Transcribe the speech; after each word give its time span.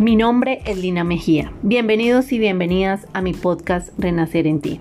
Mi 0.00 0.16
nombre 0.16 0.62
es 0.64 0.78
Lina 0.78 1.04
Mejía. 1.04 1.52
Bienvenidos 1.60 2.32
y 2.32 2.38
bienvenidas 2.38 3.06
a 3.12 3.20
mi 3.20 3.34
podcast 3.34 3.90
Renacer 3.98 4.46
en 4.46 4.62
ti, 4.62 4.80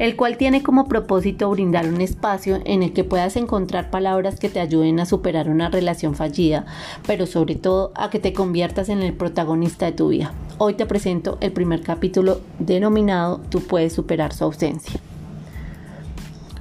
el 0.00 0.16
cual 0.16 0.36
tiene 0.36 0.64
como 0.64 0.88
propósito 0.88 1.48
brindar 1.48 1.86
un 1.88 2.00
espacio 2.00 2.58
en 2.64 2.82
el 2.82 2.92
que 2.92 3.04
puedas 3.04 3.36
encontrar 3.36 3.88
palabras 3.88 4.40
que 4.40 4.48
te 4.48 4.58
ayuden 4.58 4.98
a 4.98 5.06
superar 5.06 5.48
una 5.48 5.70
relación 5.70 6.16
fallida, 6.16 6.66
pero 7.06 7.26
sobre 7.26 7.54
todo 7.54 7.92
a 7.94 8.10
que 8.10 8.18
te 8.18 8.32
conviertas 8.32 8.88
en 8.88 9.00
el 9.00 9.12
protagonista 9.12 9.86
de 9.86 9.92
tu 9.92 10.08
vida. 10.08 10.34
Hoy 10.58 10.74
te 10.74 10.86
presento 10.86 11.38
el 11.40 11.52
primer 11.52 11.82
capítulo 11.82 12.40
denominado 12.58 13.40
Tú 13.50 13.60
puedes 13.60 13.92
superar 13.92 14.32
su 14.34 14.42
ausencia. 14.42 14.98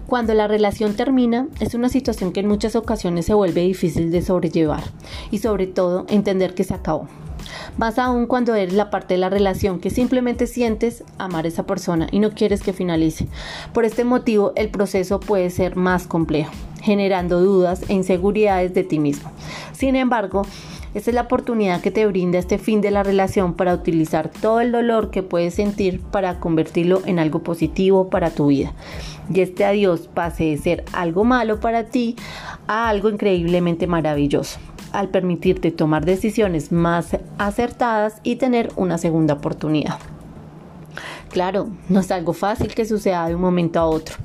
Cuando 0.05 0.35
la 0.35 0.47
relación 0.47 0.93
termina, 0.93 1.47
es 1.59 1.73
una 1.73 1.89
situación 1.89 2.31
que 2.31 2.41
en 2.41 2.47
muchas 2.47 2.75
ocasiones 2.75 3.25
se 3.25 3.33
vuelve 3.33 3.61
difícil 3.61 4.11
de 4.11 4.21
sobrellevar 4.21 4.83
y 5.31 5.39
sobre 5.39 5.65
todo 5.65 6.05
entender 6.09 6.53
que 6.53 6.63
se 6.63 6.75
acabó 6.75 7.07
más 7.77 7.99
aún 7.99 8.25
cuando 8.25 8.55
eres 8.55 8.73
la 8.73 8.89
parte 8.89 9.13
de 9.13 9.19
la 9.19 9.29
relación 9.29 9.79
que 9.79 9.89
simplemente 9.89 10.47
sientes 10.47 11.03
amar 11.17 11.45
a 11.45 11.47
esa 11.47 11.65
persona 11.65 12.07
y 12.11 12.19
no 12.19 12.31
quieres 12.31 12.61
que 12.61 12.73
finalice. 12.73 13.27
Por 13.73 13.85
este 13.85 14.03
motivo, 14.03 14.53
el 14.55 14.69
proceso 14.69 15.19
puede 15.19 15.49
ser 15.49 15.75
más 15.75 16.07
complejo, 16.07 16.51
generando 16.81 17.41
dudas 17.41 17.83
e 17.89 17.93
inseguridades 17.93 18.73
de 18.73 18.83
ti 18.83 18.99
mismo. 18.99 19.31
Sin 19.73 19.95
embargo, 19.95 20.43
esta 20.93 21.11
es 21.11 21.15
la 21.15 21.21
oportunidad 21.21 21.81
que 21.81 21.91
te 21.91 22.07
brinda 22.07 22.39
este 22.39 22.57
fin 22.57 22.81
de 22.81 22.91
la 22.91 23.03
relación 23.03 23.53
para 23.53 23.73
utilizar 23.73 24.29
todo 24.29 24.61
el 24.61 24.71
dolor 24.71 25.11
que 25.11 25.21
puedes 25.21 25.53
sentir 25.53 26.01
para 26.01 26.39
convertirlo 26.39 27.01
en 27.05 27.19
algo 27.19 27.43
positivo 27.43 28.09
para 28.09 28.31
tu 28.31 28.47
vida. 28.47 28.73
Y 29.31 29.41
este 29.41 29.65
adiós 29.65 30.09
pase 30.11 30.45
de 30.45 30.57
ser 30.57 30.85
algo 30.93 31.23
malo 31.23 31.59
para 31.59 31.83
ti 31.83 32.15
a 32.67 32.89
algo 32.89 33.09
increíblemente 33.09 33.85
maravilloso 33.85 34.59
al 34.91 35.09
permitirte 35.09 35.71
tomar 35.71 36.05
decisiones 36.05 36.71
más 36.71 37.17
acertadas 37.37 38.19
y 38.23 38.37
tener 38.37 38.71
una 38.75 38.97
segunda 38.97 39.35
oportunidad. 39.35 39.99
Claro, 41.29 41.69
no 41.89 41.99
es 41.99 42.11
algo 42.11 42.33
fácil 42.33 42.73
que 42.73 42.85
suceda 42.85 43.27
de 43.27 43.35
un 43.35 43.41
momento 43.41 43.79
a 43.79 43.85
otro. 43.85 44.15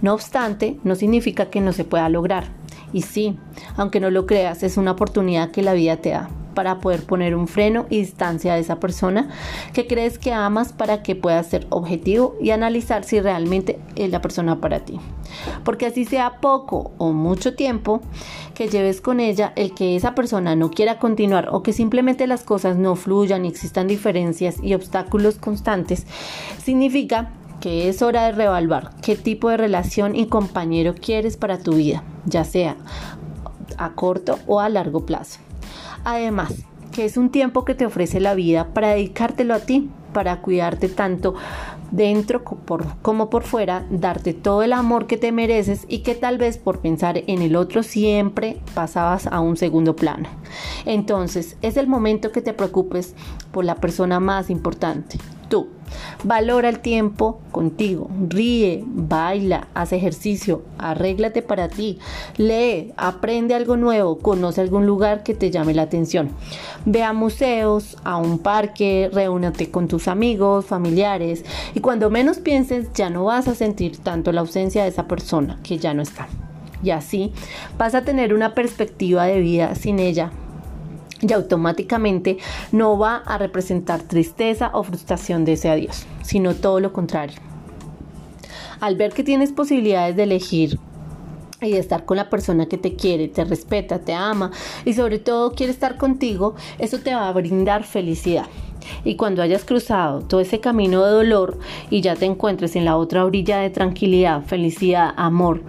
No 0.00 0.14
obstante, 0.14 0.78
no 0.84 0.94
significa 0.94 1.50
que 1.50 1.60
no 1.60 1.72
se 1.72 1.84
pueda 1.84 2.08
lograr. 2.08 2.44
Y 2.92 3.02
sí, 3.02 3.38
aunque 3.76 4.00
no 4.00 4.10
lo 4.10 4.26
creas, 4.26 4.62
es 4.62 4.76
una 4.76 4.92
oportunidad 4.92 5.50
que 5.50 5.62
la 5.62 5.74
vida 5.74 5.96
te 5.96 6.10
da 6.10 6.30
para 6.56 6.80
poder 6.80 7.04
poner 7.04 7.36
un 7.36 7.46
freno 7.46 7.84
y 7.90 7.98
distancia 7.98 8.54
a 8.54 8.58
esa 8.58 8.80
persona 8.80 9.28
que 9.74 9.86
crees 9.86 10.18
que 10.18 10.32
amas 10.32 10.72
para 10.72 11.02
que 11.02 11.14
puedas 11.14 11.46
ser 11.46 11.66
objetivo 11.68 12.34
y 12.40 12.50
analizar 12.50 13.04
si 13.04 13.20
realmente 13.20 13.78
es 13.94 14.10
la 14.10 14.22
persona 14.22 14.58
para 14.58 14.80
ti. 14.80 14.98
Porque 15.64 15.84
así 15.84 16.06
sea 16.06 16.40
poco 16.40 16.92
o 16.96 17.12
mucho 17.12 17.54
tiempo 17.54 18.00
que 18.54 18.68
lleves 18.68 19.02
con 19.02 19.20
ella, 19.20 19.52
el 19.54 19.74
que 19.74 19.96
esa 19.96 20.14
persona 20.14 20.56
no 20.56 20.70
quiera 20.70 20.98
continuar 20.98 21.50
o 21.52 21.62
que 21.62 21.74
simplemente 21.74 22.26
las 22.26 22.42
cosas 22.42 22.78
no 22.78 22.96
fluyan 22.96 23.44
y 23.44 23.48
existan 23.48 23.86
diferencias 23.86 24.56
y 24.62 24.72
obstáculos 24.72 25.36
constantes, 25.36 26.06
significa 26.56 27.32
que 27.60 27.90
es 27.90 28.00
hora 28.00 28.24
de 28.24 28.32
reevaluar 28.32 28.92
qué 29.02 29.14
tipo 29.14 29.50
de 29.50 29.58
relación 29.58 30.16
y 30.16 30.26
compañero 30.26 30.94
quieres 30.94 31.36
para 31.36 31.58
tu 31.58 31.74
vida, 31.74 32.02
ya 32.24 32.44
sea 32.44 32.76
a 33.76 33.92
corto 33.92 34.38
o 34.46 34.60
a 34.60 34.70
largo 34.70 35.04
plazo. 35.04 35.45
Además, 36.06 36.54
que 36.92 37.04
es 37.04 37.16
un 37.16 37.30
tiempo 37.30 37.64
que 37.64 37.74
te 37.74 37.84
ofrece 37.84 38.20
la 38.20 38.36
vida 38.36 38.68
para 38.72 38.90
dedicártelo 38.90 39.54
a 39.54 39.58
ti, 39.58 39.90
para 40.12 40.40
cuidarte 40.40 40.88
tanto 40.88 41.34
dentro 41.90 42.44
como 43.02 43.28
por 43.28 43.42
fuera, 43.42 43.84
darte 43.90 44.32
todo 44.32 44.62
el 44.62 44.72
amor 44.72 45.08
que 45.08 45.16
te 45.16 45.32
mereces 45.32 45.84
y 45.88 45.98
que 46.04 46.14
tal 46.14 46.38
vez 46.38 46.58
por 46.58 46.78
pensar 46.78 47.24
en 47.26 47.42
el 47.42 47.56
otro 47.56 47.82
siempre 47.82 48.60
pasabas 48.72 49.26
a 49.26 49.40
un 49.40 49.56
segundo 49.56 49.96
plano. 49.96 50.28
Entonces, 50.84 51.56
es 51.60 51.76
el 51.76 51.88
momento 51.88 52.30
que 52.30 52.40
te 52.40 52.52
preocupes 52.52 53.16
por 53.50 53.64
la 53.64 53.74
persona 53.74 54.20
más 54.20 54.48
importante. 54.48 55.18
Valora 56.24 56.68
el 56.68 56.80
tiempo 56.80 57.40
contigo, 57.52 58.10
ríe, 58.28 58.82
baila, 58.86 59.68
haz 59.74 59.92
ejercicio, 59.92 60.62
arréglate 60.78 61.42
para 61.42 61.68
ti, 61.68 61.98
lee, 62.36 62.92
aprende 62.96 63.54
algo 63.54 63.76
nuevo, 63.76 64.18
conoce 64.18 64.60
algún 64.60 64.86
lugar 64.86 65.22
que 65.22 65.34
te 65.34 65.50
llame 65.50 65.74
la 65.74 65.82
atención. 65.82 66.30
Ve 66.84 67.02
a 67.02 67.12
museos, 67.12 67.96
a 68.04 68.16
un 68.16 68.38
parque, 68.38 69.10
reúnete 69.12 69.70
con 69.70 69.88
tus 69.88 70.08
amigos, 70.08 70.66
familiares 70.66 71.44
y 71.74 71.80
cuando 71.80 72.10
menos 72.10 72.38
pienses 72.38 72.92
ya 72.94 73.10
no 73.10 73.24
vas 73.24 73.48
a 73.48 73.54
sentir 73.54 73.98
tanto 73.98 74.32
la 74.32 74.40
ausencia 74.40 74.82
de 74.82 74.88
esa 74.88 75.06
persona 75.06 75.58
que 75.62 75.78
ya 75.78 75.94
no 75.94 76.02
está. 76.02 76.28
Y 76.82 76.90
así 76.90 77.32
vas 77.78 77.94
a 77.94 78.02
tener 78.02 78.34
una 78.34 78.54
perspectiva 78.54 79.24
de 79.24 79.40
vida 79.40 79.74
sin 79.74 79.98
ella 79.98 80.30
y 81.20 81.32
automáticamente 81.32 82.38
no 82.72 82.98
va 82.98 83.16
a 83.18 83.38
representar 83.38 84.02
tristeza 84.02 84.70
o 84.74 84.82
frustración 84.82 85.44
de 85.44 85.54
ese 85.54 85.70
adiós, 85.70 86.06
sino 86.22 86.54
todo 86.54 86.80
lo 86.80 86.92
contrario. 86.92 87.38
Al 88.80 88.96
ver 88.96 89.12
que 89.12 89.24
tienes 89.24 89.52
posibilidades 89.52 90.16
de 90.16 90.24
elegir 90.24 90.78
y 91.62 91.72
de 91.72 91.78
estar 91.78 92.04
con 92.04 92.18
la 92.18 92.28
persona 92.28 92.66
que 92.66 92.76
te 92.76 92.94
quiere, 92.94 93.28
te 93.28 93.44
respeta, 93.44 94.00
te 94.00 94.12
ama 94.12 94.50
y 94.84 94.92
sobre 94.92 95.18
todo 95.18 95.52
quiere 95.52 95.72
estar 95.72 95.96
contigo, 95.96 96.54
eso 96.78 96.98
te 96.98 97.14
va 97.14 97.28
a 97.28 97.32
brindar 97.32 97.84
felicidad. 97.84 98.46
Y 99.04 99.16
cuando 99.16 99.42
hayas 99.42 99.64
cruzado 99.64 100.20
todo 100.20 100.40
ese 100.40 100.60
camino 100.60 101.04
de 101.04 101.10
dolor 101.10 101.58
y 101.90 102.02
ya 102.02 102.14
te 102.14 102.26
encuentres 102.26 102.76
en 102.76 102.84
la 102.84 102.96
otra 102.96 103.24
orilla 103.24 103.58
de 103.58 103.70
tranquilidad, 103.70 104.42
felicidad, 104.44 105.12
amor 105.16 105.62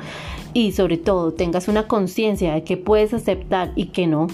y 0.53 0.72
sobre 0.72 0.97
todo 0.97 1.34
tengas 1.34 1.68
una 1.68 1.88
conciencia 1.88 2.53
de 2.53 2.64
que 2.64 2.78
puedes 2.78 3.14
aceptar 3.14 3.72
y 3.75 3.88
que 3.88 4.08
no, 4.08 4.28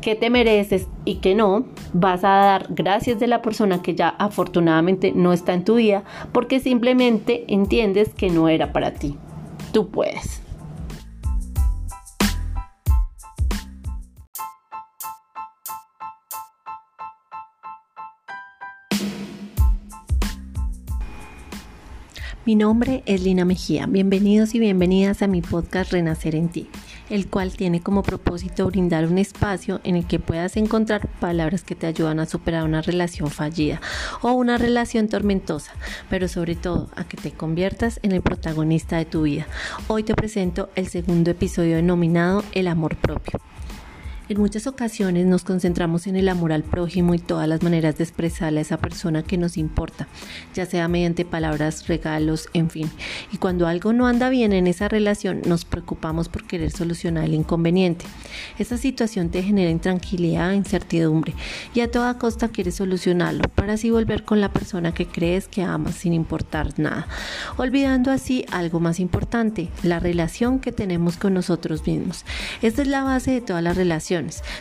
que 0.00 0.14
te 0.14 0.30
mereces 0.30 0.86
y 1.04 1.16
que 1.16 1.34
no, 1.34 1.66
vas 1.92 2.24
a 2.24 2.28
dar 2.28 2.66
gracias 2.70 3.18
de 3.18 3.26
la 3.26 3.42
persona 3.42 3.82
que 3.82 3.94
ya 3.94 4.08
afortunadamente 4.08 5.12
no 5.14 5.32
está 5.32 5.54
en 5.54 5.64
tu 5.64 5.76
vida 5.76 6.04
porque 6.32 6.60
simplemente 6.60 7.44
entiendes 7.48 8.10
que 8.14 8.30
no 8.30 8.48
era 8.48 8.72
para 8.72 8.92
ti. 8.92 9.16
Tú 9.72 9.90
puedes. 9.90 10.40
Mi 22.46 22.56
nombre 22.56 23.02
es 23.06 23.22
Lina 23.22 23.46
Mejía. 23.46 23.86
Bienvenidos 23.86 24.54
y 24.54 24.58
bienvenidas 24.58 25.22
a 25.22 25.26
mi 25.26 25.40
podcast 25.40 25.92
Renacer 25.92 26.34
en 26.34 26.50
ti 26.50 26.68
el 27.10 27.28
cual 27.28 27.56
tiene 27.56 27.80
como 27.80 28.02
propósito 28.02 28.66
brindar 28.66 29.06
un 29.06 29.18
espacio 29.18 29.80
en 29.84 29.96
el 29.96 30.06
que 30.06 30.18
puedas 30.18 30.56
encontrar 30.56 31.08
palabras 31.20 31.62
que 31.62 31.74
te 31.74 31.86
ayudan 31.86 32.20
a 32.20 32.26
superar 32.26 32.64
una 32.64 32.82
relación 32.82 33.30
fallida 33.30 33.80
o 34.22 34.32
una 34.32 34.58
relación 34.58 35.08
tormentosa, 35.08 35.72
pero 36.08 36.28
sobre 36.28 36.54
todo 36.54 36.88
a 36.96 37.04
que 37.04 37.16
te 37.16 37.32
conviertas 37.32 38.00
en 38.02 38.12
el 38.12 38.22
protagonista 38.22 38.96
de 38.96 39.04
tu 39.04 39.22
vida. 39.22 39.46
Hoy 39.88 40.02
te 40.02 40.14
presento 40.14 40.70
el 40.74 40.88
segundo 40.88 41.30
episodio 41.30 41.76
denominado 41.76 42.44
El 42.52 42.68
amor 42.68 42.96
propio. 42.96 43.40
En 44.26 44.40
muchas 44.40 44.66
ocasiones 44.66 45.26
nos 45.26 45.44
concentramos 45.44 46.06
en 46.06 46.16
el 46.16 46.30
amor 46.30 46.54
al 46.54 46.62
prójimo 46.62 47.12
y 47.12 47.18
todas 47.18 47.46
las 47.46 47.62
maneras 47.62 47.98
de 47.98 48.04
expresarle 48.04 48.60
a 48.60 48.62
esa 48.62 48.78
persona 48.78 49.22
que 49.22 49.36
nos 49.36 49.58
importa, 49.58 50.08
ya 50.54 50.64
sea 50.64 50.88
mediante 50.88 51.26
palabras, 51.26 51.88
regalos, 51.88 52.48
en 52.54 52.70
fin. 52.70 52.90
Y 53.32 53.36
cuando 53.36 53.66
algo 53.66 53.92
no 53.92 54.06
anda 54.06 54.30
bien 54.30 54.54
en 54.54 54.66
esa 54.66 54.88
relación, 54.88 55.42
nos 55.44 55.66
preocupamos 55.66 56.30
por 56.30 56.44
querer 56.44 56.70
solucionar 56.70 57.24
el 57.24 57.34
inconveniente. 57.34 58.06
Esa 58.58 58.78
situación 58.78 59.28
te 59.28 59.42
genera 59.42 59.68
intranquilidad, 59.70 60.52
incertidumbre 60.52 61.34
y 61.74 61.80
a 61.80 61.90
toda 61.90 62.16
costa 62.16 62.48
quieres 62.48 62.76
solucionarlo 62.76 63.46
para 63.54 63.74
así 63.74 63.90
volver 63.90 64.24
con 64.24 64.40
la 64.40 64.50
persona 64.50 64.94
que 64.94 65.06
crees 65.06 65.48
que 65.48 65.62
amas 65.62 65.96
sin 65.96 66.14
importar 66.14 66.78
nada, 66.78 67.08
olvidando 67.58 68.10
así 68.10 68.46
algo 68.50 68.80
más 68.80 69.00
importante, 69.00 69.68
la 69.82 70.00
relación 70.00 70.60
que 70.60 70.72
tenemos 70.72 71.18
con 71.18 71.34
nosotros 71.34 71.86
mismos. 71.86 72.24
Esta 72.62 72.80
es 72.80 72.88
la 72.88 73.04
base 73.04 73.30
de 73.30 73.42
toda 73.42 73.60
la 73.60 73.74
relación 73.74 74.13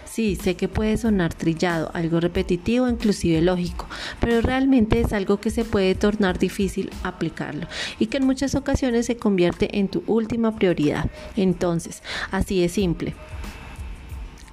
Sí, 0.06 0.36
sé 0.36 0.56
que 0.56 0.68
puede 0.68 0.98
sonar 0.98 1.34
trillado, 1.34 1.92
algo 1.94 2.20
repetitivo, 2.20 2.88
inclusive 2.88 3.42
lógico, 3.42 3.88
pero 4.20 4.42
realmente 4.42 5.00
es 5.02 5.14
algo 5.14 5.40
que 5.40 5.50
se 5.50 5.66
puede 5.66 5.96
tornar 5.96 6.40
difícil 6.40 6.90
aplicarlo 7.04 7.68
y 8.00 8.08
que 8.08 8.18
en 8.18 8.26
muchas 8.26 8.56
ocasiones 8.56 9.06
se 9.06 9.18
convierte 9.18 9.80
en 9.80 9.88
tu 9.88 10.04
última 10.08 10.56
prioridad. 10.56 11.10
Entonces, 11.36 12.04
así 12.32 12.64
es 12.64 12.74
simple 12.74 13.14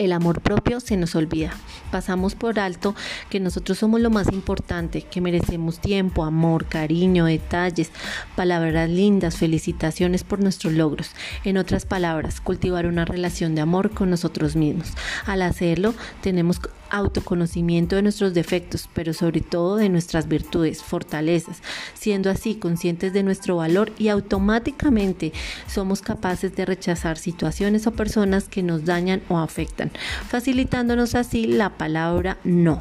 el 0.00 0.12
amor 0.12 0.41
propio 0.41 0.81
se 0.81 0.97
nos 0.97 1.14
olvida. 1.14 1.52
Pasamos 1.91 2.35
por 2.35 2.58
alto 2.58 2.94
que 3.29 3.38
nosotros 3.38 3.79
somos 3.79 4.00
lo 4.00 4.08
más 4.08 4.32
importante, 4.32 5.02
que 5.02 5.20
merecemos 5.20 5.79
tiempo, 5.79 6.25
amor, 6.25 6.64
cariño, 6.64 7.26
detalles, 7.26 7.91
palabras 8.35 8.88
lindas, 8.88 9.37
felicitaciones 9.37 10.25
por 10.25 10.41
nuestros 10.41 10.73
logros. 10.73 11.11
En 11.44 11.58
otras 11.58 11.85
palabras, 11.85 12.41
cultivar 12.41 12.87
una 12.87 13.05
relación 13.05 13.55
de 13.55 13.61
amor 13.61 13.91
con 13.91 14.08
nosotros 14.08 14.56
mismos. 14.56 14.88
Al 15.26 15.43
hacerlo, 15.43 15.93
tenemos 16.23 16.61
autoconocimiento 16.90 17.96
de 17.96 18.02
nuestros 18.02 18.34
defectos, 18.34 18.88
pero 18.92 19.12
sobre 19.12 19.40
todo 19.40 19.76
de 19.76 19.88
nuestras 19.88 20.28
virtudes, 20.28 20.82
fortalezas, 20.82 21.62
siendo 21.94 22.31
así 22.31 22.56
conscientes 22.56 23.12
de 23.12 23.22
nuestro 23.22 23.56
valor 23.56 23.92
y 23.98 24.08
automáticamente 24.08 25.32
somos 25.66 26.02
capaces 26.02 26.54
de 26.56 26.66
rechazar 26.66 27.19
situaciones 27.19 27.87
o 27.87 27.92
personas 27.92 28.48
que 28.48 28.62
nos 28.62 28.84
dañan 28.84 29.22
o 29.28 29.38
afectan, 29.38 29.90
facilitándonos 30.28 31.14
así 31.14 31.46
la 31.46 31.70
palabra 31.70 32.38
no, 32.44 32.81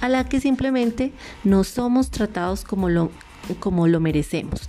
a 0.00 0.08
la 0.08 0.24
que 0.28 0.40
simplemente 0.40 1.12
no 1.44 1.64
somos 1.64 2.10
tratados 2.10 2.64
como 2.64 2.88
lo, 2.88 3.10
como 3.60 3.86
lo 3.86 4.00
merecemos 4.00 4.68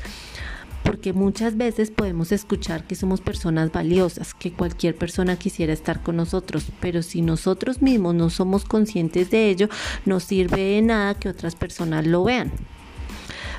porque 0.84 1.14
muchas 1.14 1.58
veces 1.58 1.92
podemos 1.92 2.32
escuchar 2.32 2.86
que 2.86 2.96
somos 2.96 3.22
personas 3.22 3.72
valiosas, 3.72 4.34
que 4.34 4.52
cualquier 4.52 4.96
persona 4.96 5.38
quisiera 5.38 5.74
estar 5.74 6.02
con 6.04 6.16
nosotros, 6.16 6.66
pero 6.80 7.02
si 7.02 7.22
nosotros 7.22 7.82
mismos 7.82 8.16
no 8.16 8.30
somos 8.30 8.66
conscientes 8.66 9.32
de 9.32 9.50
ello, 9.50 9.70
no 10.06 10.20
sirve 10.20 10.62
de 10.62 10.82
nada 10.82 11.16
que 11.16 11.30
otras 11.30 11.56
personas 11.56 12.06
lo 12.06 12.24
vean 12.24 12.52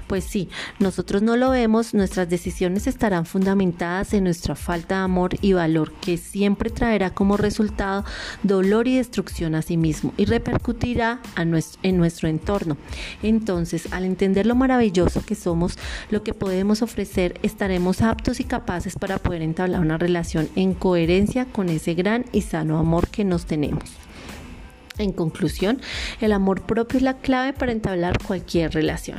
pues 0.06 0.25
sí, 0.25 0.49
nosotros 0.78 1.22
no 1.22 1.37
lo 1.37 1.50
vemos, 1.50 1.94
nuestras 1.94 2.28
decisiones 2.28 2.87
estarán 2.87 3.26
fundamentadas 3.26 4.14
en 4.14 4.25
nuestra 4.25 4.54
falta 4.54 4.96
de 4.96 5.02
amor 5.02 5.37
y 5.40 5.52
valor 5.52 5.93
que 5.93 6.16
siempre 6.16 6.70
traerá 6.70 7.10
como 7.10 7.37
resultado 7.37 8.04
dolor 8.43 8.88
y 8.88 8.96
destrucción 8.96 9.54
a 9.54 9.62
sí 9.62 9.76
mismo 9.76 10.12
y 10.16 10.25
repercutirá 10.25 11.20
en 11.37 11.96
nuestro 11.99 12.28
entorno. 12.28 12.76
Entonces, 13.22 13.93
al 13.93 14.04
entender 14.04 14.46
lo 14.46 14.54
maravilloso 14.54 15.25
que 15.25 15.34
somos, 15.34 15.78
lo 16.10 16.22
que 16.22 16.34
podemos 16.34 16.82
ofrecer, 16.82 17.38
estaremos 17.43 18.02
aptos 18.02 18.40
y 18.40 18.44
capaces 18.44 18.96
para 18.96 19.19
poder 19.19 19.43
entablar 19.43 19.81
una 19.81 19.98
relación 19.98 20.48
en 20.56 20.75
coherencia 20.75 21.46
con 21.46 21.69
ese 21.69 21.94
gran 21.94 22.25
y 22.32 22.43
sano 22.43 22.78
amor 22.78 23.08
que 23.08 23.25
nos 23.25 23.46
tenemos. 23.46 23.84
En 24.98 25.12
conclusión, 25.12 25.81
el 26.20 26.32
amor 26.32 26.62
propio 26.62 26.98
es 26.98 27.02
la 27.02 27.19
clave 27.19 27.52
para 27.52 27.72
entablar 27.72 28.19
cualquier 28.22 28.72
relación. 28.72 29.19